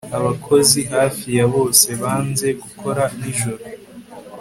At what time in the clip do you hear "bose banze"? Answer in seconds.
1.53-2.47